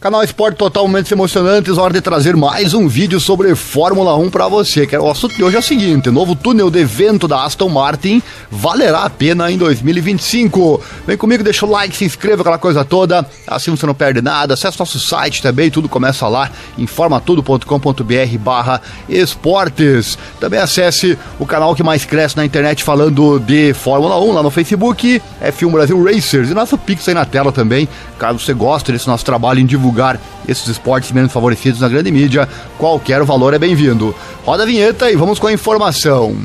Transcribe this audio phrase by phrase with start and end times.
[0.00, 4.86] Canal Esporte Totalmente Emocionantes, hora de trazer mais um vídeo sobre Fórmula 1 para você.
[4.86, 8.22] Que o assunto de hoje é o seguinte: novo túnel de vento da Aston Martin
[8.48, 10.80] valerá a pena em 2025.
[11.04, 13.26] Vem comigo, deixa o like, se inscreva, aquela coisa toda.
[13.44, 14.54] Assim você não perde nada.
[14.54, 20.16] Acesse nosso site também, tudo começa lá, informatudo.com.br/barra esportes.
[20.38, 24.50] Também acesse o canal que mais cresce na internet falando de Fórmula 1 lá no
[24.50, 26.50] Facebook, F1 Brasil Racers.
[26.50, 29.87] E nosso Pix aí na tela também, caso você goste desse nosso trabalho em divulgação
[29.88, 34.14] divulgar esses esportes menos favorecidos na grande mídia, qualquer valor é bem-vindo.
[34.44, 36.36] Roda a vinheta e vamos com a informação.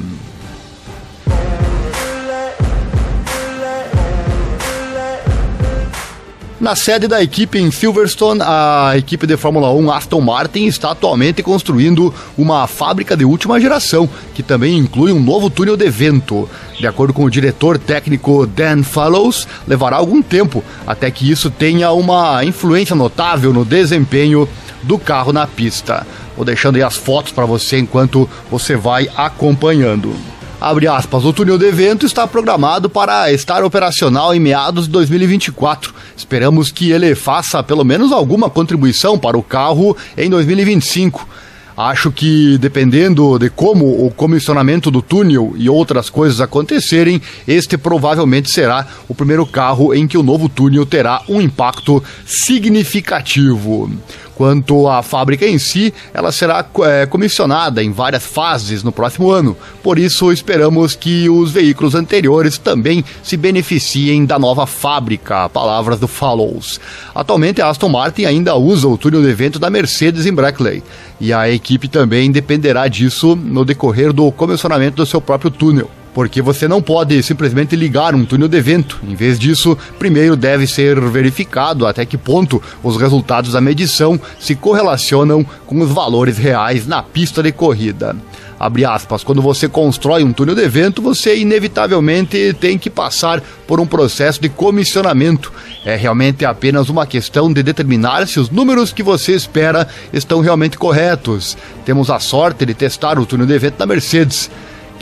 [6.63, 11.44] Na sede da equipe em Silverstone, a equipe de Fórmula 1 Aston Martin está atualmente
[11.44, 16.49] construindo uma fábrica de última geração, que também inclui um novo túnel de vento.
[16.80, 21.91] De acordo com o diretor técnico Dan Fallows, levará algum tempo até que isso tenha
[21.91, 24.48] uma influência notável no desempenho
[24.84, 26.08] do carro na pista.
[26.34, 30.16] Vou deixando aí as fotos para você enquanto você vai acompanhando.
[30.64, 35.94] Abre aspas, o túnel de evento está programado para estar operacional em meados de 2024.
[36.16, 41.28] Esperamos que ele faça pelo menos alguma contribuição para o carro em 2025.
[41.75, 48.50] Acho que dependendo de como o comissionamento do túnel e outras coisas acontecerem, este provavelmente
[48.50, 53.92] será o primeiro carro em que o novo túnel terá um impacto significativo.
[54.36, 59.56] Quanto à fábrica em si, ela será é, comissionada em várias fases no próximo ano.
[59.81, 65.48] Por isso, esperamos que os veículos anteriores também se beneficiem da nova fábrica.
[65.50, 66.80] Palavras do Fallows.
[67.14, 70.84] Atualmente, a Aston Martin ainda usa o túnel de evento da Mercedes em Brackley.
[71.20, 76.42] E a equipe também dependerá disso no decorrer do comissionamento do seu próprio túnel porque
[76.42, 79.00] você não pode simplesmente ligar um túnel de vento.
[79.03, 84.55] Em vez disso, primeiro deve ser verificado até que ponto os resultados da medição se
[84.55, 88.16] correlacionam com os valores reais na pista de corrida.
[88.59, 93.77] Abre aspas, quando você constrói um túnel de vento, você inevitavelmente tem que passar por
[93.77, 95.52] um processo de comissionamento.
[95.83, 100.77] É realmente apenas uma questão de determinar se os números que você espera estão realmente
[100.77, 101.58] corretos.
[101.83, 104.49] Temos a sorte de testar o túnel de vento da Mercedes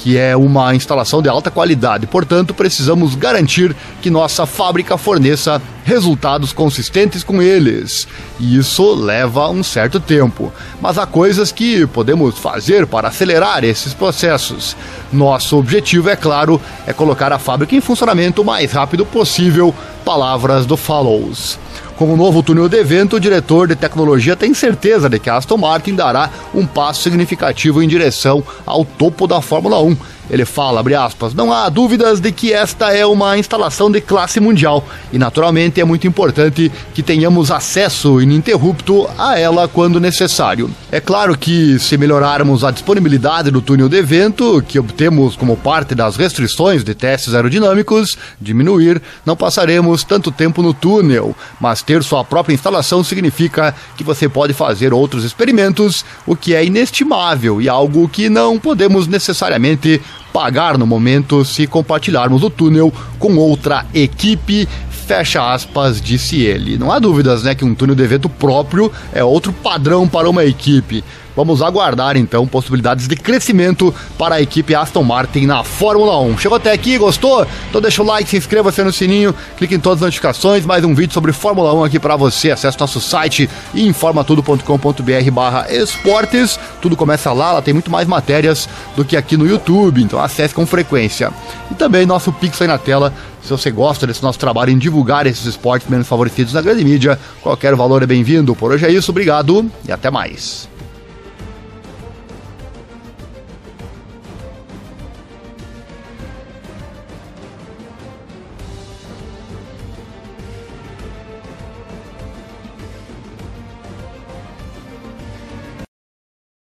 [0.01, 2.07] que é uma instalação de alta qualidade.
[2.07, 8.08] Portanto, precisamos garantir que nossa fábrica forneça resultados consistentes com eles.
[8.40, 10.52] E isso leva um certo tempo.
[10.81, 14.75] Mas há coisas que podemos fazer para acelerar esses processos.
[15.12, 19.74] Nosso objetivo, é claro, é colocar a fábrica em funcionamento o mais rápido possível.
[20.06, 21.59] Palavras do Follows.
[21.96, 25.38] Com o novo túnel de evento, o diretor de tecnologia tem certeza de que a
[25.38, 29.96] Aston Martin dará um passo significativo em direção ao topo da Fórmula 1
[30.31, 34.40] ele fala, abre aspas, não há dúvidas de que esta é uma instalação de classe
[34.40, 40.72] mundial e naturalmente é muito importante que tenhamos acesso ininterrupto a ela quando necessário.
[40.90, 45.94] É claro que se melhorarmos a disponibilidade do túnel de vento, que obtemos como parte
[45.94, 52.24] das restrições de testes aerodinâmicos, diminuir, não passaremos tanto tempo no túnel, mas ter sua
[52.24, 58.08] própria instalação significa que você pode fazer outros experimentos, o que é inestimável e algo
[58.08, 64.68] que não podemos necessariamente pagar no momento se compartilharmos o túnel com outra equipe.
[64.90, 66.78] Fecha aspas, disse ele.
[66.78, 70.46] Não há dúvidas, né, que um túnel de evento próprio é outro padrão para uma
[70.46, 71.03] equipe.
[71.36, 76.38] Vamos aguardar então possibilidades de crescimento para a equipe Aston Martin na Fórmula 1.
[76.38, 77.46] Chegou até aqui, gostou?
[77.69, 80.94] Então deixa o like, se inscreva-se no sininho, clique em todas as notificações, mais um
[80.94, 82.52] vídeo sobre Fórmula 1 aqui para você.
[82.52, 86.59] Acesse nosso site informatudo.com.br barra esportes.
[86.81, 90.53] Tudo começa lá, lá tem muito mais matérias do que aqui no YouTube, então acesse
[90.53, 91.31] com frequência.
[91.70, 95.25] E também nosso Pix aí na tela, se você gosta desse nosso trabalho em divulgar
[95.25, 98.56] esses esportes menos favorecidos na grande mídia, qualquer valor é bem-vindo.
[98.56, 100.71] Por hoje é isso, obrigado e até mais.